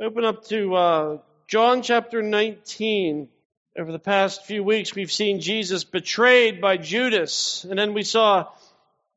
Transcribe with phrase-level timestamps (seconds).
[0.00, 3.28] Open up to uh, John chapter 19.
[3.78, 8.48] Over the past few weeks, we've seen Jesus betrayed by Judas, and then we saw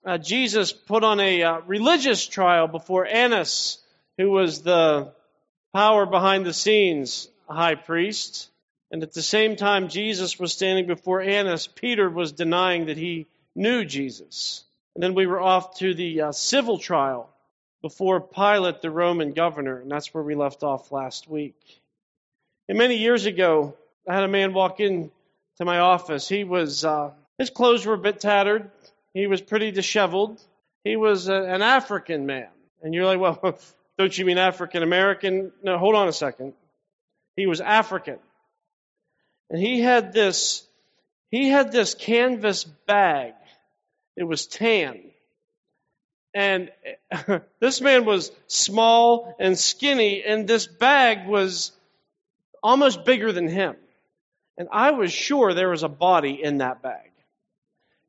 [0.06, 3.80] uh, Jesus put on a uh, religious trial before Annas,
[4.20, 5.12] who was the
[5.74, 8.48] power behind the scenes high priest.
[8.92, 13.26] And at the same time, Jesus was standing before Annas, Peter was denying that he
[13.56, 14.64] knew Jesus.
[14.94, 17.32] And then we were off to the uh, civil trial
[17.88, 21.56] before Pilate, the Roman governor, and that's where we left off last week.
[22.68, 25.10] And many years ago, I had a man walk in
[25.58, 26.28] to my office.
[26.28, 28.70] He was, uh, his clothes were a bit tattered.
[29.14, 30.38] He was pretty disheveled.
[30.84, 32.50] He was a, an African man.
[32.84, 33.58] And you're like, well,
[33.98, 35.54] don't you mean African American?
[35.64, 36.56] No, hold on a second.
[37.38, 38.20] He was African.
[39.50, 40.68] And he had this,
[41.32, 43.34] he had this canvas bag.
[44.18, 45.07] It was tan.
[46.38, 46.70] And
[47.60, 51.72] this man was small and skinny, and this bag was
[52.62, 53.76] almost bigger than him.
[54.56, 57.10] And I was sure there was a body in that bag.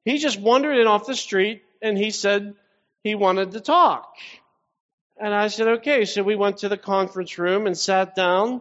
[0.05, 2.55] He just wandered in off the street and he said
[3.03, 4.15] he wanted to talk.
[5.19, 6.05] And I said, okay.
[6.05, 8.61] So we went to the conference room and sat down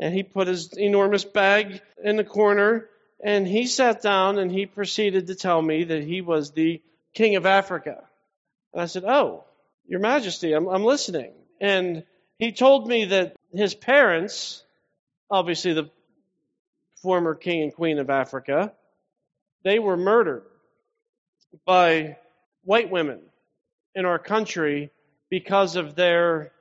[0.00, 2.88] and he put his enormous bag in the corner
[3.22, 6.80] and he sat down and he proceeded to tell me that he was the
[7.12, 8.04] king of Africa.
[8.72, 9.44] And I said, oh,
[9.86, 11.32] your majesty, I'm, I'm listening.
[11.60, 12.04] And
[12.38, 14.64] he told me that his parents,
[15.30, 15.90] obviously the
[17.02, 18.72] former king and queen of Africa,
[19.64, 20.44] they were murdered
[21.64, 22.16] by
[22.64, 23.20] white women
[23.94, 24.90] in our country
[25.28, 26.52] because of their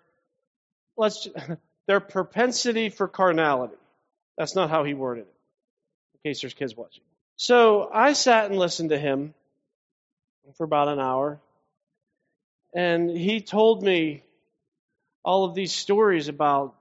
[0.98, 1.28] let's
[1.88, 3.76] their propensity for carnality.
[4.38, 5.34] That's not how he worded it.
[6.24, 7.04] In case there's kids watching.
[7.36, 9.34] So I sat and listened to him
[10.58, 11.40] for about an hour,
[12.74, 14.24] and he told me
[15.24, 16.76] all of these stories about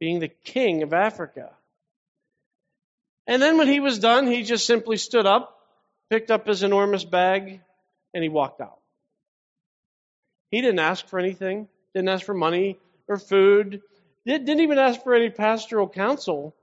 [0.00, 1.50] being the king of Africa
[3.26, 5.56] and then when he was done, he just simply stood up,
[6.10, 7.60] picked up his enormous bag,
[8.12, 8.78] and he walked out.
[10.50, 13.80] He didn't ask for anything, didn't ask for money or food,
[14.26, 16.54] didn't even ask for any pastoral counsel.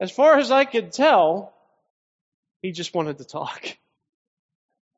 [0.00, 1.54] As far as I could tell,
[2.62, 3.76] he just wanted to talk.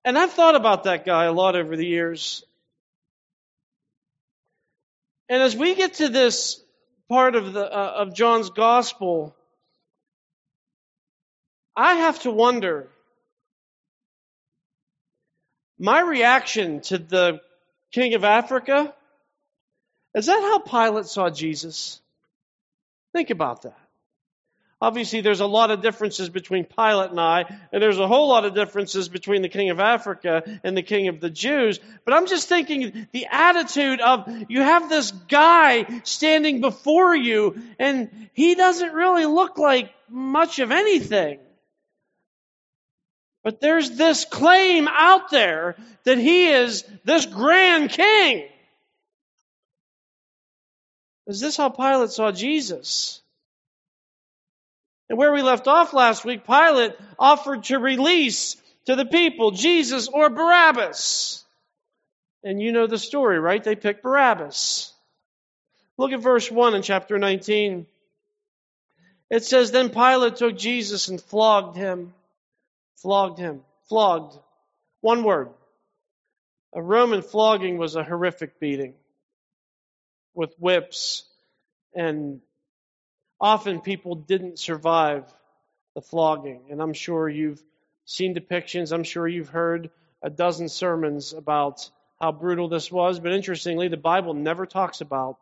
[0.05, 2.45] And I've thought about that guy a lot over the years.
[5.29, 6.63] And as we get to this
[7.09, 9.35] part of the uh, of John's gospel,
[11.77, 12.89] I have to wonder
[15.79, 17.41] my reaction to the
[17.93, 18.95] king of Africa
[20.15, 22.01] is that how Pilate saw Jesus?
[23.13, 23.88] Think about that.
[24.81, 28.45] Obviously, there's a lot of differences between Pilate and I, and there's a whole lot
[28.45, 31.81] of differences between the king of Africa and the king of the Jews.
[32.05, 38.29] But I'm just thinking the attitude of you have this guy standing before you, and
[38.35, 41.41] he doesn't really look like much of anything.
[43.43, 45.75] But there's this claim out there
[46.05, 48.47] that he is this grand king.
[51.27, 53.23] Is this how Pilate saw Jesus?
[55.09, 60.09] And where we left off last week, Pilate offered to release to the people Jesus
[60.09, 61.45] or Barabbas.
[62.45, 63.63] And you know the story, right?
[63.63, 64.93] They picked Barabbas.
[65.97, 67.87] Look at verse 1 in chapter 19.
[69.31, 72.13] It says, Then Pilate took Jesus and flogged him
[72.99, 73.63] flogged him.
[73.89, 74.39] Flogged.
[75.01, 75.49] One word.
[76.75, 78.95] A Roman flogging was a horrific beating
[80.35, 81.25] with whips,
[81.95, 82.41] and
[83.41, 85.25] often people didn't survive
[85.95, 86.63] the flogging.
[86.71, 87.63] And I'm sure you've
[88.05, 89.91] seen depictions, I'm sure you've heard
[90.23, 91.89] a dozen sermons about
[92.21, 95.37] how brutal this was, but interestingly, the Bible never talks about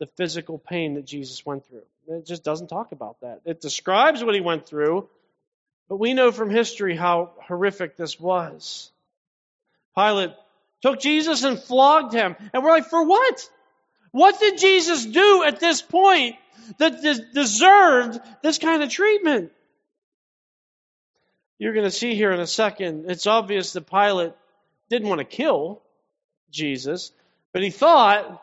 [0.00, 1.82] the physical pain that Jesus went through.
[2.08, 3.40] It just doesn't talk about that.
[3.44, 5.08] It describes what he went through,
[5.88, 8.90] but we know from history how horrific this was.
[9.94, 10.32] Pilate
[10.82, 12.36] took Jesus and flogged him.
[12.52, 13.50] And we're like, for what?
[14.10, 16.36] What did Jesus do at this point
[16.78, 17.02] that
[17.34, 19.52] deserved this kind of treatment?
[21.58, 24.32] You're going to see here in a second, it's obvious that Pilate
[24.88, 25.82] didn't want to kill
[26.50, 27.10] Jesus,
[27.52, 28.42] but he thought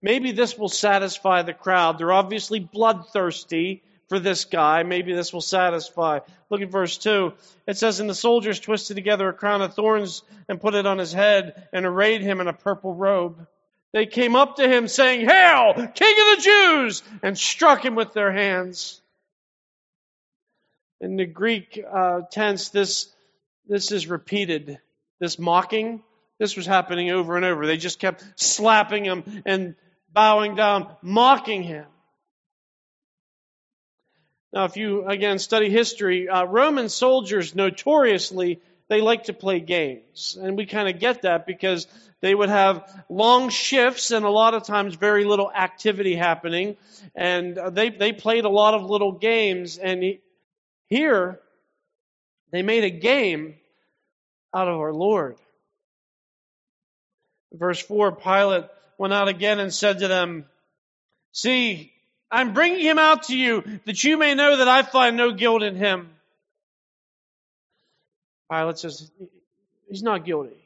[0.00, 1.98] maybe this will satisfy the crowd.
[1.98, 4.82] They're obviously bloodthirsty for this guy.
[4.84, 6.20] Maybe this will satisfy.
[6.48, 7.32] Look at verse 2.
[7.66, 10.98] It says, And the soldiers twisted together a crown of thorns and put it on
[10.98, 13.46] his head and arrayed him in a purple robe.
[13.92, 15.84] They came up to him saying, Hail, King
[16.20, 17.02] of the Jews!
[17.22, 19.00] and struck him with their hands.
[21.00, 23.12] In the Greek uh, tense, this,
[23.66, 24.78] this is repeated.
[25.18, 26.02] This mocking,
[26.38, 27.66] this was happening over and over.
[27.66, 29.74] They just kept slapping him and
[30.12, 31.86] bowing down, mocking him.
[34.52, 40.38] Now, if you, again, study history, uh, Roman soldiers notoriously, they like to play games.
[40.40, 41.86] And we kind of get that because
[42.20, 46.76] they would have long shifts and a lot of times very little activity happening.
[47.14, 49.78] And uh, they, they played a lot of little games.
[49.78, 50.20] And he,
[50.88, 51.40] here,
[52.52, 53.56] they made a game
[54.54, 55.36] out of our Lord.
[57.52, 58.64] Verse 4 Pilate
[58.98, 60.46] went out again and said to them,
[61.32, 61.92] See,
[62.30, 65.62] I'm bringing him out to you that you may know that I find no guilt
[65.62, 66.10] in him.
[68.50, 69.10] Pilate says,
[69.88, 70.56] He's not guilty.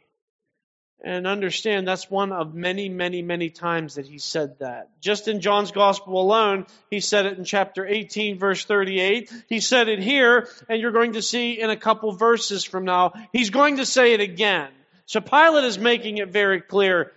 [1.03, 4.91] And understand that's one of many, many, many times that he said that.
[5.01, 9.33] Just in John's Gospel alone, he said it in chapter 18, verse 38.
[9.49, 13.13] He said it here, and you're going to see in a couple verses from now,
[13.33, 14.69] he's going to say it again.
[15.07, 17.13] So Pilate is making it very clear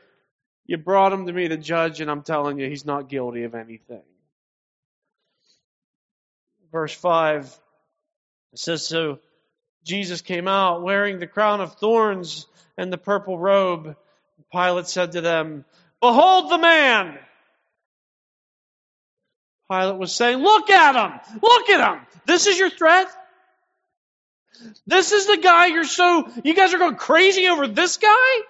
[0.65, 3.53] you brought him to me to judge, and I'm telling you, he's not guilty of
[3.53, 4.01] anything.
[6.71, 7.45] Verse 5
[8.53, 9.19] it says, So
[9.83, 12.47] Jesus came out wearing the crown of thorns
[12.77, 13.95] and the purple robe.
[14.51, 15.65] Pilate said to them,
[15.99, 17.17] Behold the man!
[19.69, 21.39] Pilate was saying, Look at him!
[21.41, 22.05] Look at him!
[22.25, 23.07] This is your threat?
[24.85, 28.41] This is the guy you're so, you guys are going crazy over this guy?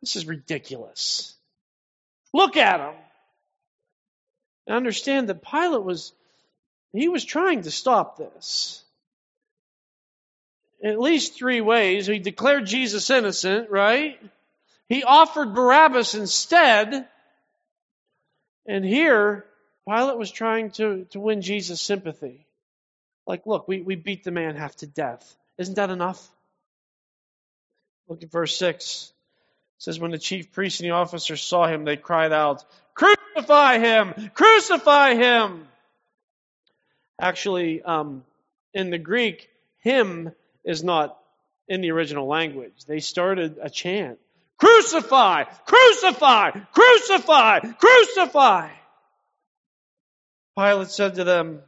[0.00, 1.34] This is ridiculous.
[2.32, 2.94] Look at him.
[4.66, 6.12] And understand that Pilate was,
[6.92, 8.81] he was trying to stop this.
[10.84, 12.06] At least three ways.
[12.06, 14.18] He declared Jesus innocent, right?
[14.88, 17.06] He offered Barabbas instead.
[18.66, 19.44] And here,
[19.88, 22.46] Pilate was trying to, to win Jesus' sympathy.
[23.26, 25.36] Like, look, we, we beat the man half to death.
[25.58, 26.28] Isn't that enough?
[28.08, 29.12] Look at verse 6.
[29.12, 32.64] It says, When the chief priests and the officers saw him, they cried out,
[32.94, 34.30] Crucify him!
[34.34, 35.68] Crucify him!
[37.20, 38.24] Actually, um,
[38.74, 39.48] in the Greek,
[39.78, 40.32] him
[40.64, 41.18] is not
[41.68, 42.84] in the original language.
[42.86, 44.18] They started a chant
[44.62, 45.44] Crucify!
[45.66, 46.50] Crucify!
[46.72, 47.58] Crucify!
[47.58, 48.68] Crucify!
[50.56, 51.62] Pilate said to them,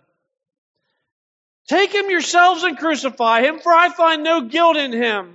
[1.67, 5.35] Take him yourselves and crucify him, for I find no guilt in him.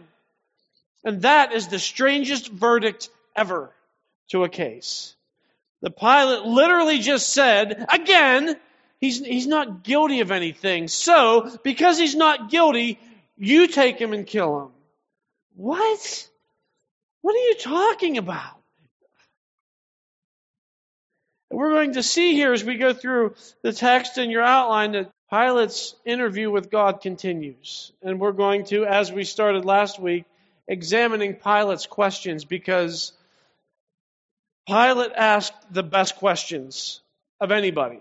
[1.03, 3.73] And that is the strangest verdict ever
[4.29, 5.15] to a case.
[5.81, 8.55] The Pilate literally just said, again,
[9.01, 10.87] he's, he's not guilty of anything.
[10.87, 12.99] So, because he's not guilty,
[13.39, 14.71] you take him and kill him.
[15.55, 16.29] What?
[17.21, 18.55] What are you talking about?
[21.51, 23.33] We're going to see here as we go through
[23.63, 27.91] the text in your outline that Pilate's interview with God continues.
[28.03, 30.25] And we're going to, as we started last week,
[30.67, 33.13] examining Pilate's questions because
[34.67, 37.01] Pilate asked the best questions
[37.41, 37.99] of anybody.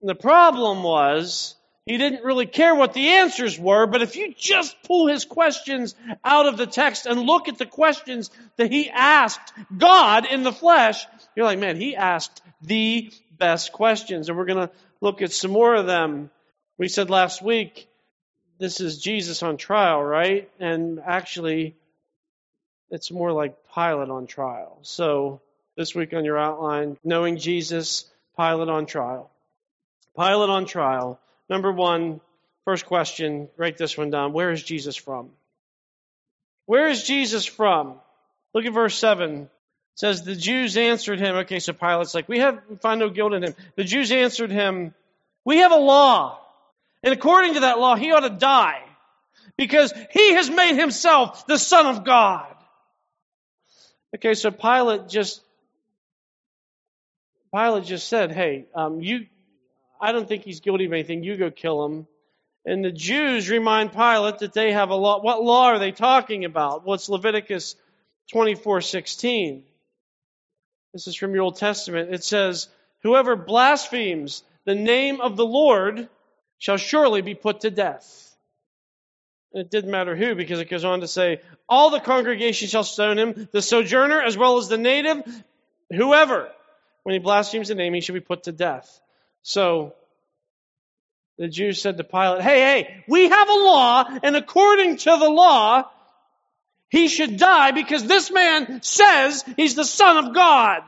[0.00, 1.54] And the problem was
[1.86, 5.94] he didn't really care what the answers were, but if you just pull his questions
[6.24, 10.52] out of the text and look at the questions that he asked God in the
[10.52, 11.06] flesh,
[11.36, 14.28] you're like, man, he asked the best questions.
[14.28, 16.28] And we're going to look at some more of them.
[16.76, 17.88] We said last week,
[18.58, 20.50] this is Jesus on trial, right?
[20.58, 21.76] And actually,
[22.90, 24.78] it's more like Pilate on trial.
[24.82, 25.40] So,
[25.76, 29.30] this week on your outline, knowing Jesus, Pilate on trial.
[30.16, 31.20] Pilate on trial.
[31.48, 32.20] Number one,
[32.64, 34.32] first question, write this one down.
[34.32, 35.30] Where is Jesus from?
[36.66, 37.94] Where is Jesus from?
[38.54, 39.42] Look at verse 7.
[39.42, 39.50] It
[39.94, 41.36] says, The Jews answered him.
[41.36, 43.54] Okay, so Pilate's like, We have find no guilt in him.
[43.76, 44.94] The Jews answered him,
[45.46, 46.40] we have a law.
[47.04, 48.82] And according to that law, he ought to die
[49.56, 52.52] because he has made himself the Son of God.
[54.16, 55.40] Okay, so Pilate just
[57.54, 59.26] Pilate just said, "Hey, um, you,
[60.00, 61.22] I don't think he's guilty of anything.
[61.22, 62.06] You go kill him."
[62.64, 65.20] And the Jews remind Pilate that they have a law.
[65.20, 66.84] What law are they talking about?
[66.84, 67.76] Well, it's Leviticus
[68.32, 69.64] twenty-four sixteen.
[70.92, 72.12] This is from your Old Testament.
[72.12, 72.68] It says,
[73.02, 76.08] "Whoever blasphemes the name of the Lord
[76.58, 78.36] shall surely be put to death.
[79.52, 82.84] And it didn't matter who, because it goes on to say, All the congregation shall
[82.84, 85.22] stone him, the sojourner as well as the native,
[85.90, 86.50] whoever.
[87.04, 89.00] When he blasphemes the name, he should be put to death.
[89.46, 89.94] So,
[91.38, 95.30] the Jews said to Pilate, Hey, hey, we have a law, and according to the
[95.30, 95.88] law,
[96.88, 100.82] he should die because this man says he's the Son of God.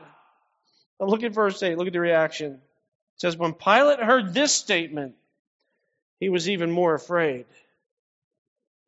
[0.99, 1.77] But look at verse 8.
[1.77, 2.55] Look at the reaction.
[2.55, 5.15] It says, When Pilate heard this statement,
[6.19, 7.45] he was even more afraid.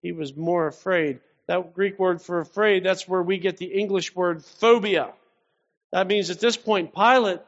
[0.01, 1.21] He was more afraid.
[1.47, 5.13] That Greek word for afraid, that's where we get the English word phobia.
[5.93, 7.39] That means at this point, Pilate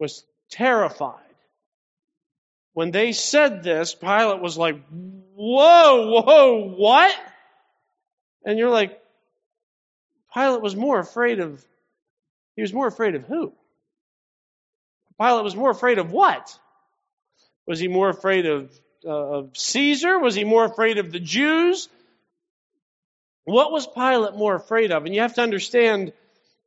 [0.00, 1.22] was terrified.
[2.76, 4.78] When they said this, Pilate was like,
[5.34, 7.16] Whoa, whoa, what?
[8.44, 9.00] And you're like,
[10.34, 11.64] Pilate was more afraid of,
[12.54, 13.54] he was more afraid of who?
[15.18, 16.58] Pilate was more afraid of what?
[17.66, 18.70] Was he more afraid of,
[19.06, 20.18] uh, of Caesar?
[20.18, 21.88] Was he more afraid of the Jews?
[23.44, 25.06] What was Pilate more afraid of?
[25.06, 26.12] And you have to understand,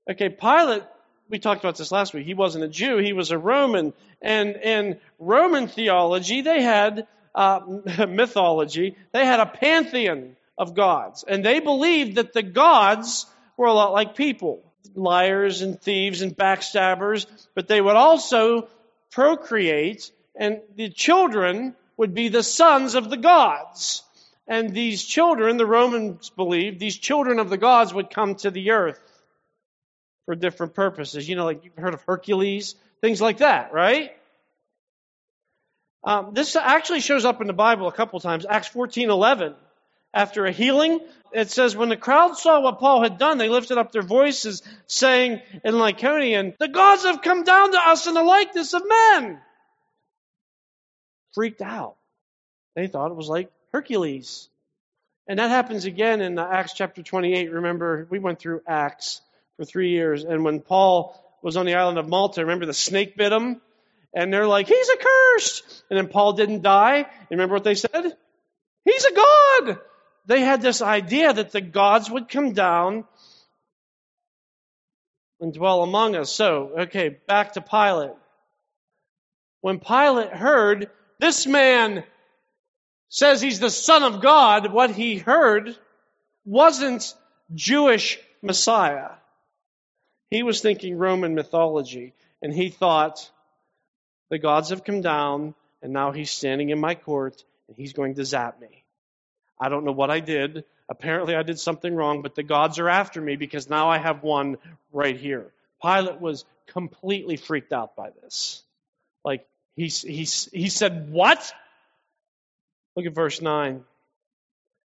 [0.10, 0.86] okay, Pilate,
[1.30, 2.26] we talked about this last week.
[2.26, 3.94] He wasn't a Jew, he was a Roman.
[4.22, 7.62] And in Roman theology, they had uh,
[8.10, 11.24] mythology, they had a pantheon of gods.
[11.28, 14.64] And they believed that the gods were a lot like people
[14.96, 18.68] liars and thieves and backstabbers, but they would also
[19.12, 24.04] procreate, and the children would be the sons of the gods.
[24.48, 28.72] And these children, the Romans believed, these children of the gods would come to the
[28.72, 29.00] earth
[30.30, 31.28] for different purposes.
[31.28, 34.12] You know, like you've heard of Hercules, things like that, right?
[36.04, 38.46] Um, this actually shows up in the Bible a couple times.
[38.48, 39.56] Acts 14 11
[40.14, 41.00] after a healing.
[41.34, 44.62] It says, when the crowd saw what Paul had done, they lifted up their voices,
[44.86, 49.40] saying in Lycaonian, The gods have come down to us in the likeness of men.
[51.34, 51.96] Freaked out.
[52.76, 54.48] They thought it was like Hercules.
[55.28, 57.52] And that happens again in Acts chapter 28.
[57.52, 59.22] Remember, we went through Acts
[59.60, 60.24] for three years.
[60.24, 63.62] And when Paul was on the island of Malta, remember the snake bit him?
[64.16, 65.84] And they're like, He's accursed.
[65.92, 67.06] And then Paul didn't die.
[67.30, 68.18] Remember what they said?
[68.86, 69.80] He's a god
[70.30, 73.04] they had this idea that the gods would come down
[75.40, 76.32] and dwell among us.
[76.32, 78.12] So, okay, back to Pilate.
[79.62, 82.04] When Pilate heard this man
[83.10, 85.76] says he's the Son of God, what he heard
[86.46, 87.12] wasn't
[87.56, 89.10] Jewish Messiah.
[90.30, 93.30] He was thinking Roman mythology, and he thought,
[94.30, 98.16] the gods have come down, and now he's standing in my court, and he's going
[98.16, 98.84] to zap me.
[99.60, 100.64] I don't know what I did.
[100.88, 104.24] Apparently, I did something wrong, but the gods are after me because now I have
[104.24, 104.58] one
[104.92, 105.52] right here.
[105.82, 108.64] Pilate was completely freaked out by this.
[109.26, 109.46] Like,
[109.76, 111.54] he, he, he said, What?
[112.96, 113.84] Look at verse 9.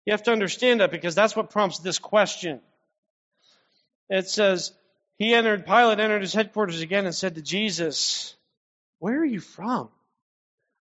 [0.06, 2.60] You have to understand that because that's what prompts this question.
[4.10, 4.72] It says,
[5.18, 8.34] He entered, Pilate entered his headquarters again and said to Jesus,
[8.98, 9.88] Where are you from?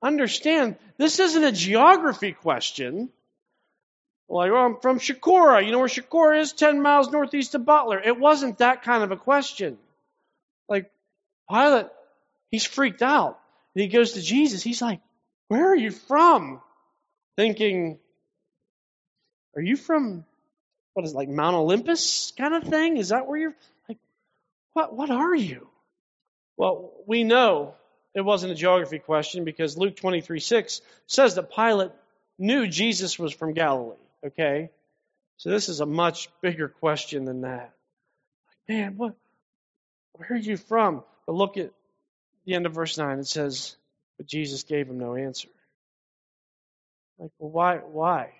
[0.02, 3.11] Understand, this isn't a geography question.
[4.28, 5.64] Like, well, I'm from Chicora.
[5.64, 6.52] You know where Chicora is?
[6.52, 8.00] 10 miles northeast of Butler.
[8.00, 9.78] It wasn't that kind of a question.
[10.68, 10.90] Like,
[11.49, 11.87] Pilate,
[12.50, 13.38] he's freaked out.
[13.75, 14.62] And he goes to Jesus.
[14.62, 15.00] He's like,
[15.49, 16.61] Where are you from?
[17.37, 17.99] Thinking,
[19.54, 20.25] Are you from,
[20.95, 22.97] what is it, like Mount Olympus kind of thing?
[22.97, 23.56] Is that where you're,
[23.88, 23.99] like,
[24.76, 25.66] what, what are you?
[26.59, 27.75] Well, we know
[28.14, 31.92] it wasn't a geography question because Luke 23 6 says that Pilate
[32.38, 33.97] knew Jesus was from Galilee.
[34.23, 34.68] Okay?
[35.38, 37.73] So this is a much bigger question than that.
[38.68, 39.14] Like, man, what
[40.12, 41.02] where are you from?
[41.26, 41.71] But look at
[42.45, 43.18] the end of verse 9.
[43.18, 43.76] It says,
[44.18, 45.49] But Jesus gave him no answer.
[47.18, 48.33] Like, well, why why?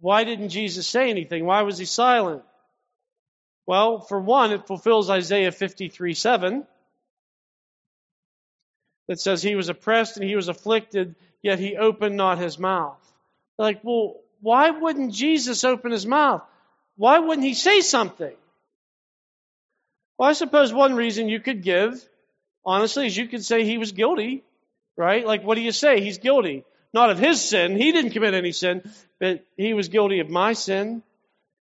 [0.00, 1.44] Why didn't Jesus say anything?
[1.44, 2.42] Why was he silent?
[3.66, 6.66] Well, for one, it fulfills Isaiah 53 7
[9.08, 13.00] that says he was oppressed and he was afflicted, yet he opened not his mouth.
[13.58, 16.42] Like, well, why wouldn't Jesus open his mouth?
[16.96, 18.34] Why wouldn't he say something?
[20.18, 22.02] Well, I suppose one reason you could give,
[22.64, 24.44] honestly, is you could say he was guilty,
[24.96, 25.26] right?
[25.26, 26.00] Like, what do you say?
[26.00, 26.64] He's guilty.
[26.92, 27.76] Not of his sin.
[27.76, 28.82] He didn't commit any sin,
[29.20, 31.02] but he was guilty of my sin,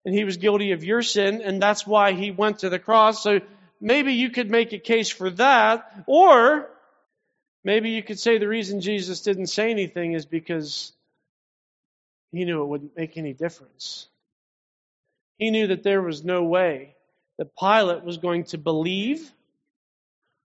[0.06, 3.24] and he was guilty of your sin, and that's why he went to the cross.
[3.24, 3.40] So
[3.80, 6.70] maybe you could make a case for that, or
[7.64, 10.92] maybe you could say the reason Jesus didn't say anything is because
[12.32, 14.08] he knew it wouldn't make any difference.
[15.38, 16.96] He knew that there was no way
[17.38, 19.32] that Pilate was going to believe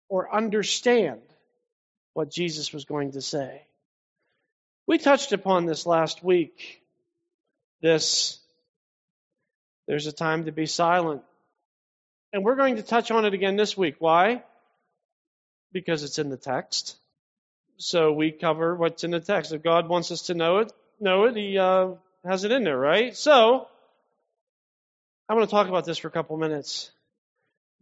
[0.09, 1.21] or understand
[2.15, 3.63] what Jesus was going to say.
[4.87, 6.83] We touched upon this last week.
[7.83, 8.41] This,
[9.89, 11.23] there's a time to be silent.
[12.33, 13.97] And we're going to touch on it again this week.
[13.99, 14.45] Why?
[15.73, 16.97] Because it's in the text.
[17.79, 19.53] So we cover what's in the text.
[19.53, 21.37] If God wants us to know it, know it.
[21.37, 21.93] He uh,
[22.25, 23.17] has it in there, right?
[23.17, 23.67] So,
[25.29, 26.91] I'm going to talk about this for a couple minutes.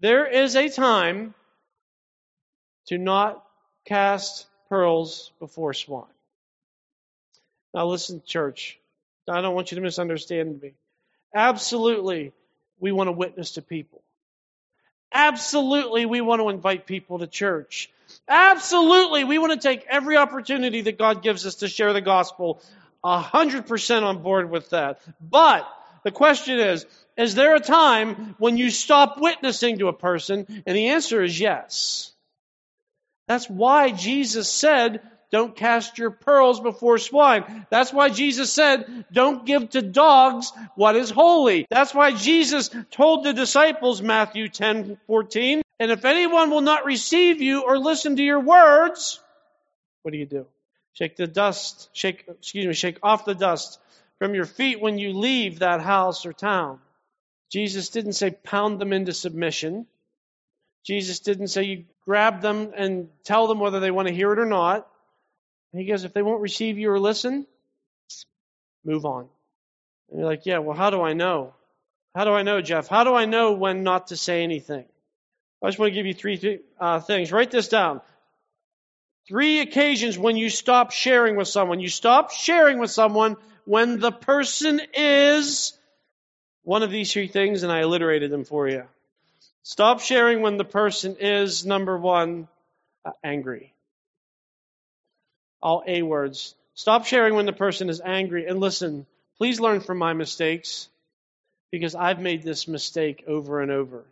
[0.00, 1.34] There is a time
[2.86, 3.44] to not
[3.84, 6.04] cast pearls before swine.
[7.74, 8.78] Now, listen, church.
[9.28, 10.74] I don't want you to misunderstand me.
[11.36, 12.32] Absolutely,
[12.80, 14.02] we want to witness to people.
[15.12, 17.90] Absolutely, we want to invite people to church.
[18.26, 22.62] Absolutely, we want to take every opportunity that God gives us to share the gospel.
[23.04, 24.98] A hundred percent on board with that.
[25.20, 25.68] But
[26.04, 26.86] the question is,
[27.18, 30.46] is there a time when you stop witnessing to a person?
[30.66, 32.12] And the answer is yes.
[33.28, 35.02] That's why Jesus said,
[35.36, 37.66] don't cast your pearls before swine.
[37.68, 41.66] That's why Jesus said, don't give to dogs what is holy.
[41.68, 47.42] That's why Jesus told the disciples, Matthew 10, 14, and if anyone will not receive
[47.42, 49.20] you or listen to your words,
[50.00, 50.46] what do you do?
[50.94, 53.78] Shake the dust, shake, excuse me, shake off the dust
[54.18, 56.78] from your feet when you leave that house or town.
[57.52, 59.86] Jesus didn't say pound them into submission.
[60.86, 64.38] Jesus didn't say you grab them and tell them whether they want to hear it
[64.38, 64.88] or not.
[65.76, 67.46] And he goes, if they won't receive you or listen,
[68.82, 69.28] move on.
[70.08, 71.52] And you're like, yeah, well, how do I know?
[72.14, 72.88] How do I know, Jeff?
[72.88, 74.86] How do I know when not to say anything?
[75.62, 77.30] I just want to give you three uh, things.
[77.30, 78.00] Write this down.
[79.28, 81.78] Three occasions when you stop sharing with someone.
[81.78, 85.78] You stop sharing with someone when the person is
[86.62, 88.84] one of these three things, and I alliterated them for you.
[89.62, 92.48] Stop sharing when the person is, number one,
[93.04, 93.74] uh, angry.
[95.62, 96.54] All A words.
[96.74, 98.46] Stop sharing when the person is angry.
[98.46, 99.06] And listen,
[99.38, 100.88] please learn from my mistakes
[101.70, 104.04] because I've made this mistake over and over.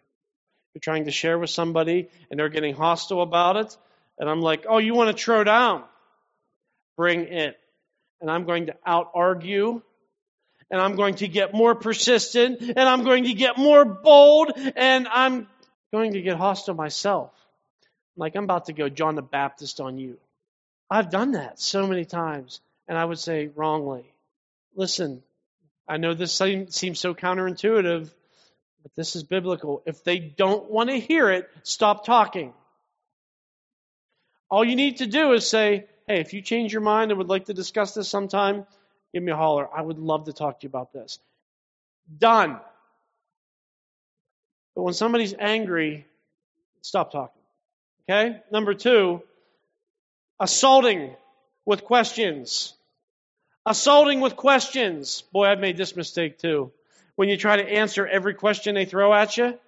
[0.74, 3.76] You're trying to share with somebody and they're getting hostile about it.
[4.18, 5.84] And I'm like, oh, you want to throw down?
[6.96, 7.58] Bring it.
[8.20, 9.82] And I'm going to out argue
[10.70, 15.06] and I'm going to get more persistent and I'm going to get more bold and
[15.08, 15.46] I'm
[15.92, 17.30] going to get hostile myself.
[18.16, 20.16] Like I'm about to go John the Baptist on you.
[20.90, 24.04] I've done that so many times and I would say wrongly.
[24.74, 25.22] Listen,
[25.88, 28.10] I know this seems so counterintuitive,
[28.82, 29.82] but this is biblical.
[29.86, 32.52] If they don't want to hear it, stop talking.
[34.50, 37.28] All you need to do is say, hey, if you change your mind and would
[37.28, 38.66] like to discuss this sometime,
[39.12, 39.68] give me a holler.
[39.74, 41.18] I would love to talk to you about this.
[42.18, 42.60] Done.
[44.74, 46.06] But when somebody's angry,
[46.82, 47.42] stop talking.
[48.08, 48.40] Okay?
[48.50, 49.22] Number two,
[50.44, 51.10] assaulting
[51.64, 52.74] with questions.
[53.64, 55.22] Assaulting with questions.
[55.32, 56.70] Boy, I've made this mistake too.
[57.16, 59.58] When you try to answer every question they throw at you,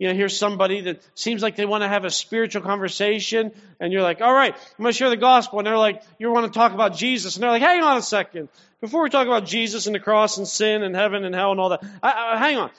[0.00, 3.92] you know, here's somebody that seems like they want to have a spiritual conversation, and
[3.92, 5.58] you're like, all right, I'm going to share the gospel.
[5.58, 7.36] And they're like, you want to talk about Jesus.
[7.36, 8.48] And they're like, hang on a second.
[8.80, 11.60] Before we talk about Jesus and the cross and sin and heaven and hell and
[11.60, 12.70] all that, I, I, hang on.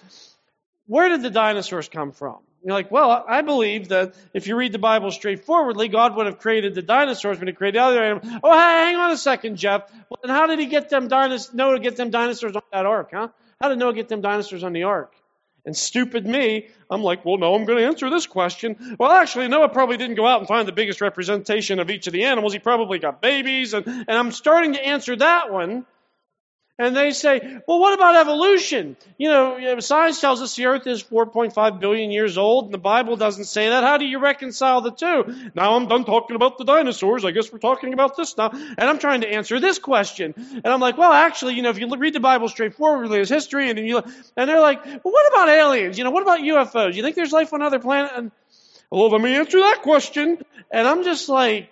[0.92, 2.40] Where did the dinosaurs come from?
[2.66, 6.38] You're like, well, I believe that if you read the Bible straightforwardly, God would have
[6.38, 8.40] created the dinosaurs when He created the other animals.
[8.44, 9.90] Oh, hey, hang on a second, Jeff.
[10.10, 11.54] Well, then how did He get them dinosaurs?
[11.54, 13.30] Noah get them dinosaurs on that ark, huh?
[13.62, 15.14] How did Noah get them dinosaurs on the ark?
[15.66, 18.98] And stupid me, I'm like, well, no, I'm going to answer this question.
[19.00, 22.12] Well, actually, Noah probably didn't go out and find the biggest representation of each of
[22.12, 22.52] the animals.
[22.52, 23.74] He probably got babies.
[23.74, 25.86] And, and I'm starting to answer that one.
[26.82, 28.98] And they say, well, what about evolution?
[29.20, 33.18] You know, science tells us the earth is 4.5 billion years old, and the Bible
[33.18, 33.84] doesn't say that.
[33.84, 35.52] How do you reconcile the two?
[35.54, 37.24] Now I'm done talking about the dinosaurs.
[37.24, 38.50] I guess we're talking about this now.
[38.50, 40.34] And I'm trying to answer this question.
[40.36, 43.70] And I'm like, well, actually, you know, if you read the Bible straightforwardly, there's history,
[43.70, 44.02] and you,
[44.36, 46.00] and they're like, well, what about aliens?
[46.00, 46.96] You know, what about UFOs?
[46.96, 48.14] You think there's life on other planets?
[48.16, 48.32] And,
[48.90, 50.40] well, let me answer that question.
[50.72, 51.70] And I'm just like,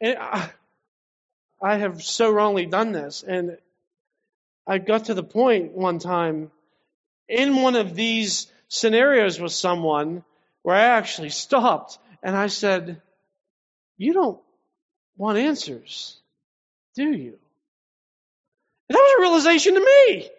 [0.00, 0.50] and I,
[1.62, 3.22] I have so wrongly done this.
[3.26, 3.58] And
[4.66, 6.50] I got to the point one time
[7.28, 10.24] in one of these scenarios with someone
[10.62, 13.00] where I actually stopped and I said,
[13.96, 14.40] You don't
[15.16, 16.18] want answers,
[16.94, 17.38] do you?
[18.88, 20.30] And that was a realization to me.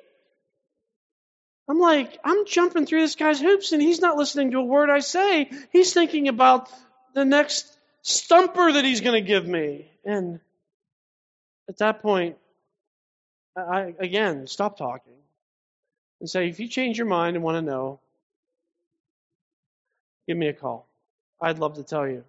[1.67, 4.89] I'm like, I'm jumping through this guy's hoops and he's not listening to a word
[4.89, 5.49] I say.
[5.71, 6.69] He's thinking about
[7.15, 7.65] the next
[8.03, 9.89] stumper that he's going to give me.
[10.03, 10.39] And
[11.67, 12.37] at that point,
[13.57, 15.13] I, again, stop talking
[16.19, 17.99] and say, if you change your mind and want to know,
[20.27, 20.87] give me a call.
[21.41, 22.23] I'd love to tell you.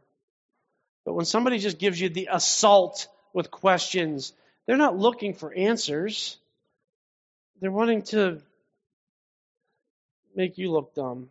[1.05, 4.33] But when somebody just gives you the assault with questions,
[4.67, 6.37] they're not looking for answers.
[7.61, 8.41] They're wanting to
[10.35, 11.31] make you look dumb,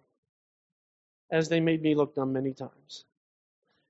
[1.30, 3.04] as they made me look dumb many times.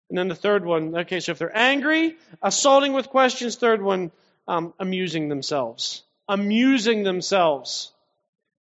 [0.10, 3.56] And then the third one, okay, so if they're angry, assaulting with questions.
[3.56, 4.12] Third one,
[4.48, 6.04] um, amusing themselves.
[6.28, 7.91] Amusing themselves.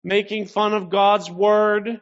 [0.04, 2.00] Making fun of God's word.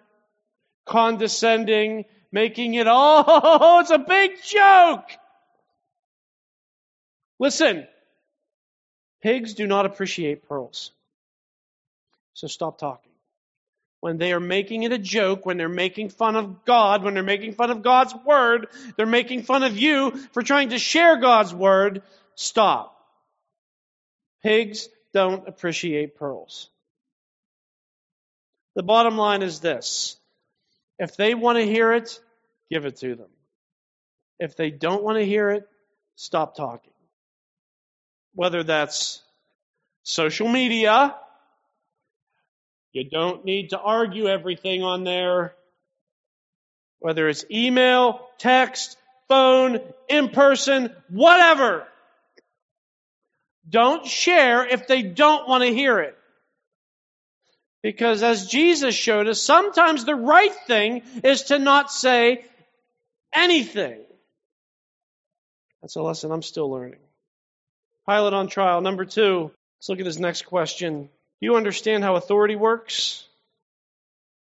[0.86, 2.06] Condescending.
[2.32, 5.06] Making it, oh, it's a big joke.
[7.40, 7.88] Listen,
[9.24, 10.92] pigs do not appreciate pearls.
[12.34, 13.11] So stop talking.
[14.02, 17.24] When they are making it a joke, when they're making fun of God, when they're
[17.24, 21.54] making fun of God's word, they're making fun of you for trying to share God's
[21.54, 22.02] word,
[22.36, 22.98] stop.
[24.44, 26.70] Pigs don't appreciate pearls.
[28.76, 30.18] The bottom line is this.
[30.98, 32.20] If they want to hear it,
[32.72, 33.30] give it to them.
[34.40, 35.68] If they don't want to hear it,
[36.16, 36.94] stop talking.
[38.34, 39.22] Whether that's
[40.02, 41.16] social media,
[42.94, 45.56] you don't need to argue everything on there.
[47.00, 51.88] Whether it's email, text, phone, in person, whatever.
[53.68, 56.18] Don't share if they don't want to hear it.
[57.82, 62.46] Because as Jesus showed us, sometimes the right thing is to not say
[63.34, 64.00] anything.
[65.82, 67.00] That's a lesson I'm still learning.
[68.08, 68.82] Pilate on trial.
[68.82, 71.10] Number two, let's look at his next question.
[71.42, 73.28] You understand how authority works?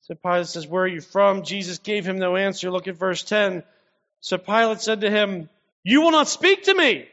[0.02, 1.44] So Pilate says, Where are you from?
[1.44, 2.70] Jesus gave him no answer.
[2.70, 3.62] Look at verse 10.
[4.20, 5.48] So Pilate said to him,
[5.84, 7.08] You will not speak to me.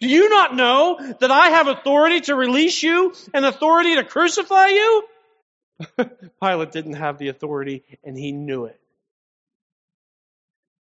[0.00, 4.68] Do you not know that I have authority to release you and authority to crucify
[4.68, 5.04] you?
[6.40, 8.80] Pilate didn't have the authority and he knew it.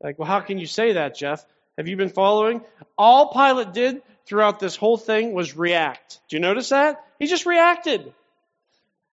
[0.02, 1.44] Like, well, how can you say that, Jeff?
[1.78, 2.60] Have you been following?
[2.98, 6.20] All Pilate did throughout this whole thing was react.
[6.28, 7.02] Do you notice that?
[7.18, 8.12] He just reacted.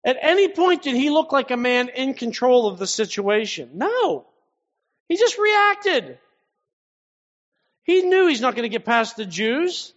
[0.06, 3.72] At any point did he look like a man in control of the situation?
[3.74, 4.28] No.
[5.10, 6.20] He just reacted.
[7.84, 9.94] He knew he's not going to get past the Jews.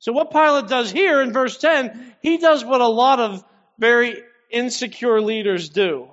[0.00, 3.44] So what Pilate does here in verse 10, he does what a lot of
[3.78, 4.16] very
[4.50, 6.08] insecure leaders do.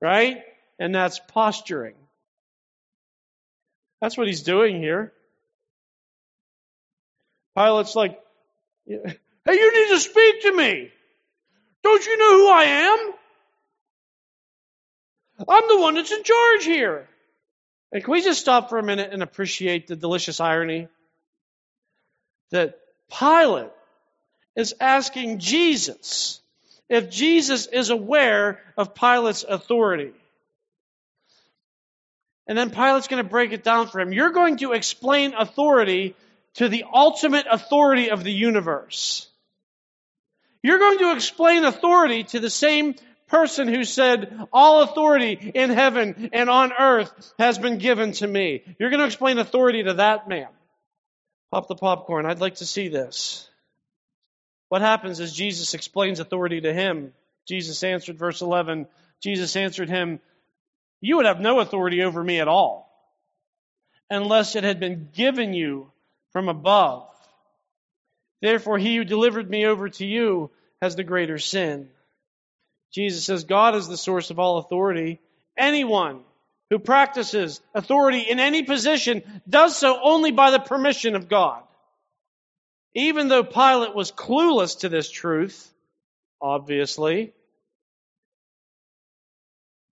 [0.00, 0.38] Right?
[0.78, 1.94] And that's posturing.
[4.00, 5.12] That's what he's doing here.
[7.56, 8.20] Pilate's like,
[8.86, 8.94] hey,
[9.48, 10.92] you need to speak to me.
[11.88, 13.14] Don't you know who I am?
[15.48, 17.08] I'm the one that's in charge here.
[17.90, 20.88] And can we just stop for a minute and appreciate the delicious irony?
[22.50, 22.78] That
[23.10, 23.70] Pilate
[24.54, 26.42] is asking Jesus
[26.90, 30.12] if Jesus is aware of Pilate's authority.
[32.46, 34.12] And then Pilate's going to break it down for him.
[34.12, 36.14] You're going to explain authority
[36.56, 39.27] to the ultimate authority of the universe.
[40.62, 42.94] You're going to explain authority to the same
[43.28, 48.62] person who said, All authority in heaven and on earth has been given to me.
[48.78, 50.48] You're going to explain authority to that man.
[51.50, 52.26] Pop the popcorn.
[52.26, 53.48] I'd like to see this.
[54.68, 57.12] What happens is Jesus explains authority to him.
[57.46, 58.86] Jesus answered, verse 11,
[59.22, 60.20] Jesus answered him,
[61.00, 62.90] You would have no authority over me at all,
[64.10, 65.90] unless it had been given you
[66.32, 67.08] from above.
[68.40, 71.88] Therefore, he who delivered me over to you has the greater sin.
[72.92, 75.20] Jesus says God is the source of all authority.
[75.56, 76.20] Anyone
[76.70, 81.62] who practices authority in any position does so only by the permission of God.
[82.94, 85.72] Even though Pilate was clueless to this truth,
[86.40, 87.32] obviously,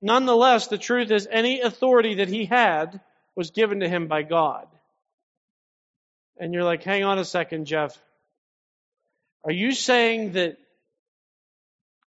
[0.00, 3.00] nonetheless, the truth is any authority that he had
[3.36, 4.66] was given to him by God.
[6.38, 7.98] And you're like, hang on a second, Jeff.
[9.44, 10.56] Are you saying that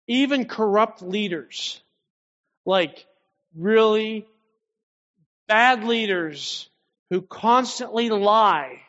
[0.07, 1.81] even corrupt leaders,
[2.64, 3.07] like
[3.57, 4.27] really
[5.49, 6.68] bad leaders
[7.11, 8.81] who constantly lie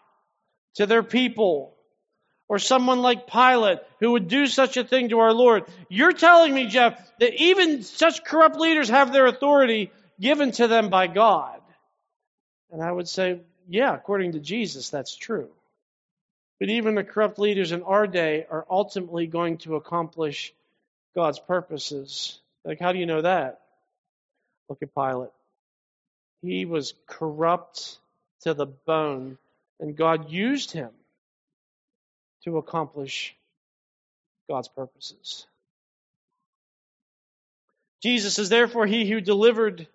[0.75, 1.75] to their people,
[2.47, 5.63] or someone like Pilate who would do such a thing to our Lord.
[5.89, 10.89] You're telling me, Jeff, that even such corrupt leaders have their authority given to them
[10.89, 11.59] by God.
[12.71, 15.49] And I would say, yeah, according to Jesus, that's true.
[16.59, 20.53] But even the corrupt leaders in our day are ultimately going to accomplish
[21.13, 22.39] God's purposes.
[22.63, 23.61] Like, how do you know that?
[24.69, 25.31] Look at Pilate.
[26.41, 27.97] He was corrupt
[28.41, 29.37] to the bone,
[29.79, 30.91] and God used him
[32.43, 33.35] to accomplish
[34.49, 35.45] God's purposes.
[38.01, 39.87] Jesus says, Therefore, he who delivered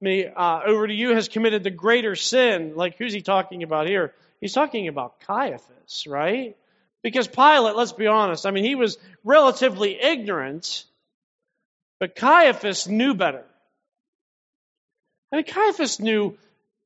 [0.00, 2.74] me uh, over to you has committed the greater sin.
[2.76, 4.14] Like, who's he talking about here?
[4.40, 6.56] He's talking about Caiaphas, right?
[7.02, 10.84] Because Pilate, let's be honest, I mean, he was relatively ignorant,
[12.00, 13.44] but Caiaphas knew better.
[15.32, 16.36] I mean, Caiaphas knew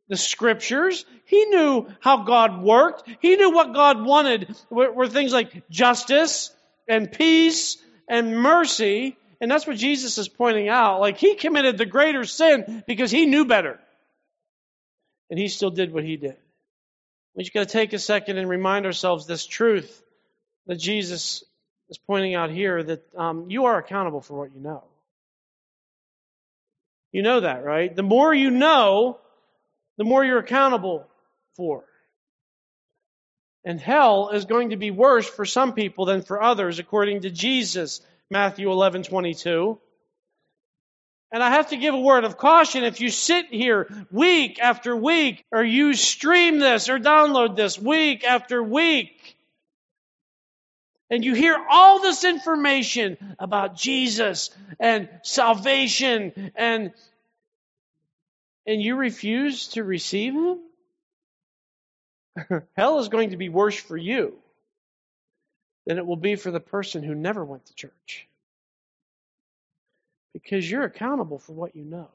[0.08, 1.04] the scriptures.
[1.24, 3.08] He knew how God worked.
[3.20, 6.50] He knew what God wanted were, things like justice
[6.88, 9.16] and peace and mercy.
[9.40, 11.00] And that's what Jesus is pointing out.
[11.00, 13.78] Like he committed the greater sin because he knew better.
[15.30, 16.36] And he still did what he did.
[17.34, 20.02] We just got to take a second and remind ourselves this truth
[20.66, 21.44] that Jesus
[21.88, 24.84] is pointing out here that um, you are accountable for what you know.
[27.10, 27.94] You know that, right?
[27.94, 29.18] The more you know,
[29.98, 31.06] the more you're accountable
[31.56, 31.84] for.
[33.64, 37.30] And hell is going to be worse for some people than for others, according to
[37.30, 39.78] Jesus, Matthew 11, 22.
[41.32, 42.84] And I have to give a word of caution.
[42.84, 48.22] If you sit here week after week, or you stream this or download this week
[48.22, 49.38] after week,
[51.08, 56.92] and you hear all this information about Jesus and salvation and
[58.66, 60.60] and you refuse to receive him,
[62.76, 64.34] hell is going to be worse for you
[65.86, 68.28] than it will be for the person who never went to church
[70.32, 72.08] because you're accountable for what you know.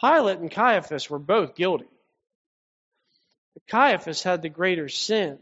[0.00, 1.88] Pilate and Caiaphas were both guilty.
[3.54, 5.38] But Caiaphas had the greater sin.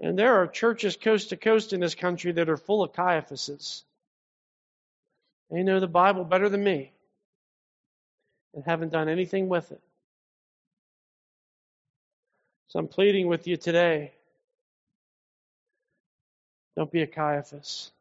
[0.00, 3.82] And there are churches coast to coast in this country that are full of Caiaphases.
[5.50, 6.92] They know the Bible better than me
[8.54, 9.80] and haven't done anything with it.
[12.68, 14.12] So I'm pleading with you today.
[16.76, 17.92] Don't be a Caiaphas.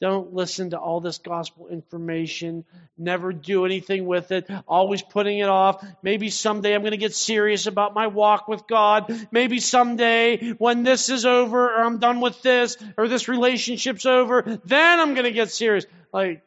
[0.00, 2.64] Don't listen to all this gospel information.
[2.96, 4.48] Never do anything with it.
[4.66, 5.84] Always putting it off.
[6.02, 9.12] Maybe someday I'm going to get serious about my walk with God.
[9.30, 14.58] Maybe someday when this is over or I'm done with this or this relationship's over,
[14.64, 15.84] then I'm going to get serious.
[16.14, 16.42] Like,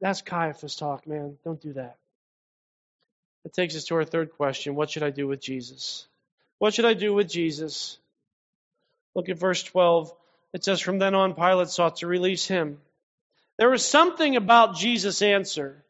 [0.00, 1.38] that's Caiaphas talk, man.
[1.44, 1.96] Don't do that.
[3.42, 4.76] That takes us to our third question.
[4.76, 6.06] What should I do with Jesus?
[6.58, 7.98] What should I do with Jesus?
[9.16, 10.14] Look at verse 12.
[10.52, 12.78] It says, From then on, Pilate sought to release him.
[13.58, 15.84] There was something about Jesus' answer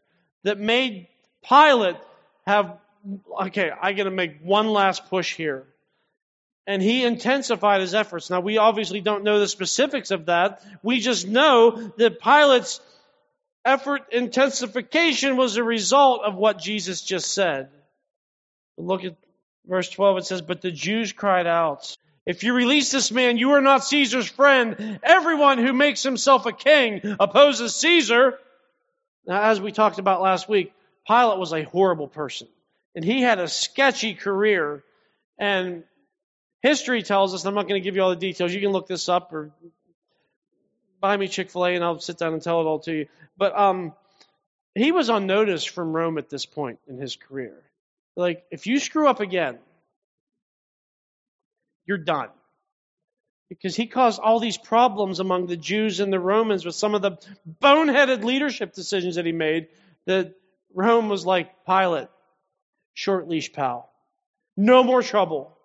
[0.45, 1.09] that made
[1.49, 1.97] Pilate
[2.47, 2.79] have,
[3.47, 5.67] okay, I got to make one last push here.
[6.67, 8.31] And he intensified his efforts.
[8.31, 10.63] Now, we obviously don't know the specifics of that.
[10.83, 12.81] We just know that Pilate's
[13.65, 17.69] effort intensification was a result of what Jesus just said.
[18.79, 19.17] Look at
[19.67, 20.19] verse 12.
[20.19, 23.85] It says, But the Jews cried out, if you release this man, you are not
[23.85, 25.01] Caesar's friend.
[25.03, 28.39] Everyone who makes himself a king opposes Caesar.
[29.27, 30.73] Now, as we talked about last week,
[31.07, 32.47] Pilate was a horrible person.
[32.95, 34.85] And he had a sketchy career.
[35.39, 35.83] And
[36.63, 38.53] history tells us, I'm not going to give you all the details.
[38.53, 39.51] You can look this up or
[41.01, 43.07] buy me Chick fil A and I'll sit down and tell it all to you.
[43.37, 43.95] But um,
[44.75, 47.61] he was on notice from Rome at this point in his career.
[48.15, 49.59] Like, if you screw up again,
[51.87, 52.29] you're done.
[53.49, 57.03] Because he caused all these problems among the Jews and the Romans with some of
[57.03, 57.19] the
[57.61, 59.69] boneheaded leadership decisions that he made
[60.07, 60.35] that
[60.75, 62.09] Rome was like, Pilate,
[62.95, 63.91] short leash pal.
[64.57, 65.57] No more trouble.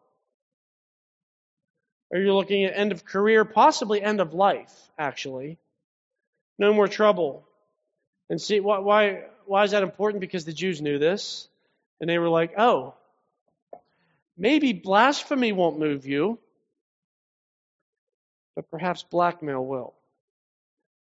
[2.11, 5.57] Or you're looking at end of career, possibly end of life, actually.
[6.57, 7.45] No more trouble.
[8.29, 10.21] And see, why, why, why is that important?
[10.21, 11.47] Because the Jews knew this.
[11.99, 12.93] And they were like, oh,
[14.37, 16.37] Maybe blasphemy won't move you,
[18.55, 19.95] but perhaps blackmail will.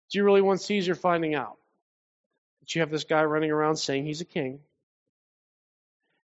[0.09, 1.57] Do you really want Caesar finding out
[2.59, 4.59] that you have this guy running around saying he's a king?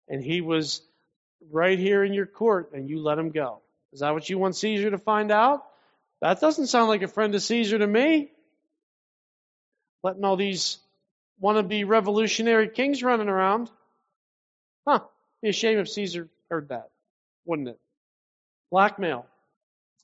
[0.08, 0.82] And he was
[1.50, 3.60] right here in your court and you let him go.
[3.92, 5.64] Is that what you want Caesar to find out?
[6.20, 8.30] That doesn't sound like a friend of Caesar to me.
[10.04, 10.78] Letting all these
[11.42, 13.70] wannabe revolutionary kings running around.
[14.86, 15.00] Huh.
[15.42, 16.90] Be shame if Caesar heard that
[17.44, 17.78] wouldn't it?
[18.70, 19.26] Blackmail.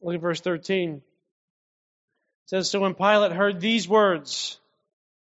[0.03, 0.95] Look at verse 13.
[0.95, 1.03] It
[2.47, 4.59] says, So when Pilate heard these words,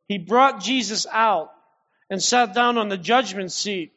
[0.08, 1.52] he brought Jesus out
[2.10, 3.92] and sat down on the judgment seat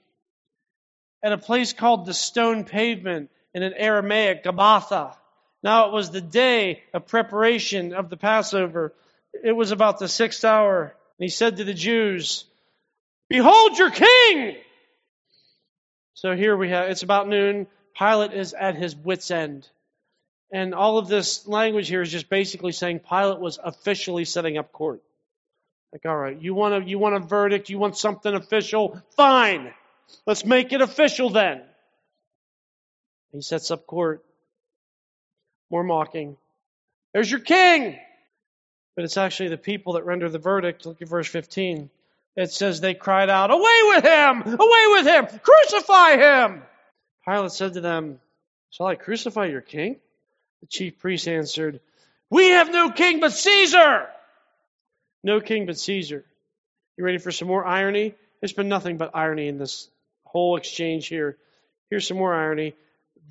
[1.23, 5.15] at a place called the stone pavement in an Aramaic, Gabbatha.
[5.63, 8.93] Now it was the day of preparation of the Passover.
[9.43, 10.83] It was about the sixth hour.
[10.83, 12.45] And he said to the Jews,
[13.29, 14.57] Behold your king!
[16.15, 17.67] So here we have, it's about noon.
[17.97, 19.67] Pilate is at his wits' end.
[20.51, 24.71] And all of this language here is just basically saying Pilate was officially setting up
[24.71, 25.01] court.
[25.91, 29.01] Like, all right, you want a, you want a verdict, you want something official?
[29.17, 29.73] Fine.
[30.25, 31.61] Let's make it official then.
[33.33, 34.23] He sets up court.
[35.69, 36.37] More mocking.
[37.13, 37.99] There's your king.
[38.95, 40.85] But it's actually the people that render the verdict.
[40.85, 41.89] Look at verse 15.
[42.35, 44.41] It says they cried out, Away with him!
[44.41, 45.39] Away with him!
[45.41, 46.63] Crucify him!
[47.27, 48.19] Pilate said to them,
[48.71, 49.97] Shall I crucify your king?
[50.61, 51.79] The chief priests answered,
[52.29, 54.07] We have no king but Caesar!
[55.23, 56.25] No king but Caesar.
[56.97, 58.13] You ready for some more irony?
[58.41, 59.89] There's been nothing but irony in this
[60.23, 61.37] whole exchange here.
[61.89, 62.75] Here's some more irony.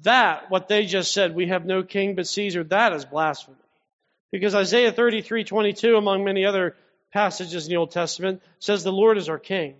[0.03, 3.57] That, what they just said, we have no king but Caesar, that is blasphemy.
[4.33, 6.75] Because Isaiah 33, 22, among many other
[7.15, 9.77] passages in the Old Testament, says the Lord is our king.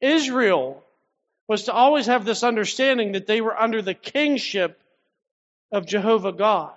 [0.00, 0.82] Israel
[1.46, 4.78] was to always have this understanding that they were under the kingship
[5.70, 6.72] of Jehovah God.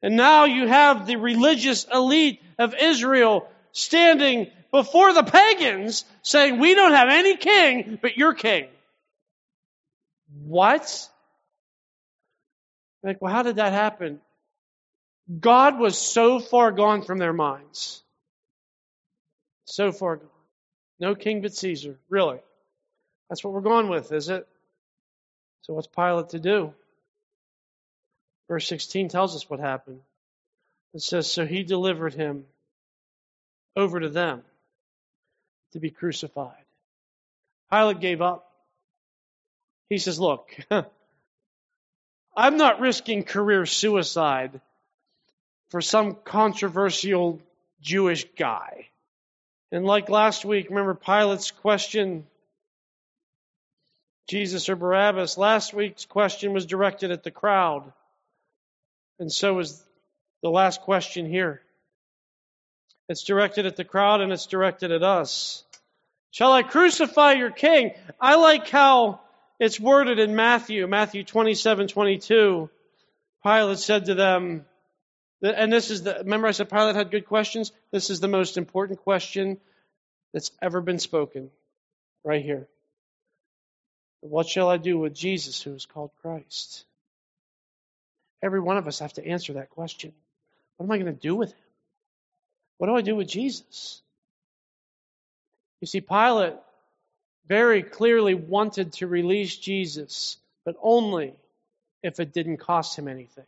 [0.00, 6.74] And now you have the religious elite of Israel standing before the pagans saying, We
[6.74, 8.68] don't have any king but your king.
[10.44, 11.08] What?
[13.02, 14.20] Like, well, how did that happen?
[15.40, 18.02] God was so far gone from their minds.
[19.64, 20.28] So far gone.
[21.00, 21.98] No king but Caesar.
[22.08, 22.38] Really.
[23.28, 24.46] That's what we're going with, is it?
[25.62, 26.74] So what's Pilate to do?
[28.48, 30.00] Verse 16 tells us what happened.
[30.92, 32.44] It says, So he delivered him
[33.74, 34.42] over to them
[35.72, 36.64] to be crucified.
[37.70, 38.50] Pilate gave up.
[39.88, 40.54] He says, Look,
[42.36, 44.60] I'm not risking career suicide
[45.72, 47.40] for some controversial
[47.80, 48.88] Jewish guy.
[49.72, 52.26] And like last week, remember Pilate's question
[54.28, 55.38] Jesus or Barabbas?
[55.38, 57.90] Last week's question was directed at the crowd.
[59.18, 59.82] And so is
[60.42, 61.62] the last question here.
[63.08, 65.64] It's directed at the crowd and it's directed at us.
[66.32, 67.92] Shall I crucify your king?
[68.20, 69.20] I like how
[69.58, 72.68] it's worded in Matthew, Matthew 27, 22.
[73.42, 74.66] Pilate said to them,
[75.50, 77.72] and this is the, remember I said Pilate had good questions?
[77.90, 79.58] This is the most important question
[80.32, 81.50] that's ever been spoken
[82.24, 82.68] right here.
[84.20, 86.84] What shall I do with Jesus who is called Christ?
[88.42, 90.12] Every one of us have to answer that question.
[90.76, 91.58] What am I going to do with him?
[92.78, 94.00] What do I do with Jesus?
[95.80, 96.54] You see, Pilate
[97.46, 101.34] very clearly wanted to release Jesus, but only
[102.02, 103.44] if it didn't cost him anything.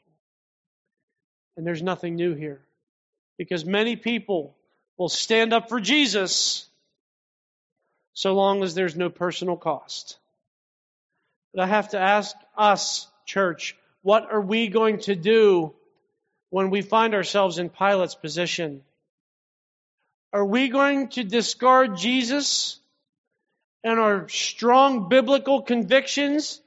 [1.57, 2.61] And there's nothing new here.
[3.39, 4.55] Because many people
[4.97, 6.67] will stand up for Jesus
[8.13, 10.19] so long as there's no personal cost.
[11.53, 15.75] But I have to ask us, church, what are we going to do
[16.51, 18.83] when we find ourselves in Pilate's position?
[20.33, 22.79] Are we going to discard Jesus
[23.83, 26.61] and our strong biblical convictions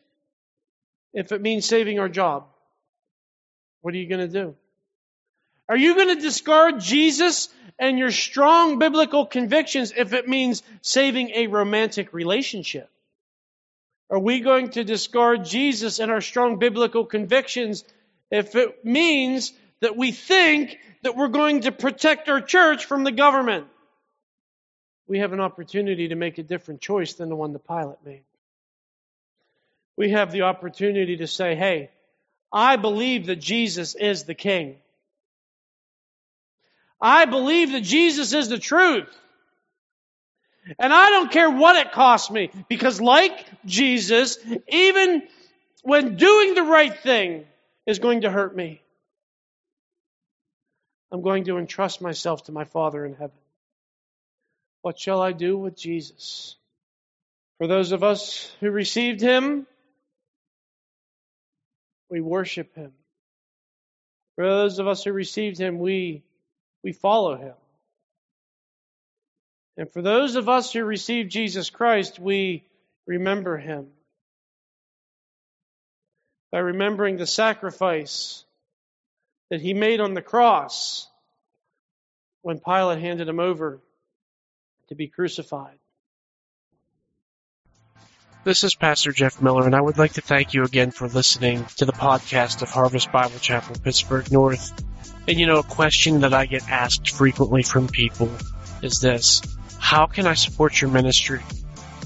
[1.13, 2.45] if it means saving our job?
[3.81, 4.55] What are you going to do?
[5.69, 11.31] Are you going to discard Jesus and your strong biblical convictions if it means saving
[11.31, 12.89] a romantic relationship?
[14.09, 17.83] Are we going to discard Jesus and our strong biblical convictions
[18.31, 19.51] if it means
[19.81, 23.67] that we think that we're going to protect our church from the government?
[25.07, 28.23] We have an opportunity to make a different choice than the one the Pilate made.
[29.97, 31.89] We have the opportunity to say, hey,
[32.51, 34.77] I believe that Jesus is the King.
[36.99, 39.07] I believe that Jesus is the truth.
[40.79, 45.23] And I don't care what it costs me because like Jesus, even
[45.83, 47.45] when doing the right thing
[47.85, 48.81] is going to hurt me,
[51.11, 53.37] I'm going to entrust myself to my Father in heaven.
[54.81, 56.57] What shall I do with Jesus?
[57.57, 59.65] For those of us who received him,
[62.09, 62.91] we worship him.
[64.35, 66.23] For those of us who received him, we
[66.83, 67.53] we follow him.
[69.77, 72.63] And for those of us who receive Jesus Christ, we
[73.05, 73.87] remember him.
[76.51, 78.43] By remembering the sacrifice
[79.49, 81.07] that he made on the cross
[82.41, 83.79] when Pilate handed him over
[84.89, 85.77] to be crucified.
[88.43, 91.65] This is Pastor Jeff Miller, and I would like to thank you again for listening
[91.77, 94.71] to the podcast of Harvest Bible Chapel, Pittsburgh North.
[95.27, 98.31] And you know, a question that I get asked frequently from people
[98.81, 99.41] is this
[99.79, 101.41] How can I support your ministry?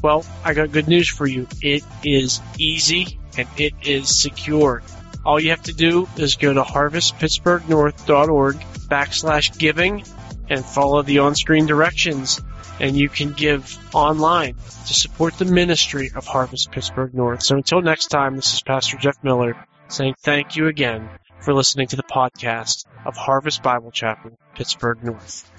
[0.02, 1.48] Well, I got good news for you.
[1.62, 4.82] It is easy and it is secure.
[5.24, 8.56] All you have to do is go to harvestpittsburghnorth.org
[8.90, 10.04] backslash giving
[10.50, 12.42] and follow the on-screen directions
[12.80, 14.56] and you can give online
[14.88, 17.44] to support the ministry of Harvest Pittsburgh North.
[17.44, 19.56] So until next time, this is Pastor Jeff Miller
[19.88, 21.08] saying thank you again
[21.42, 25.51] for listening to the podcast of Harvest Bible Chapel, Pittsburgh North.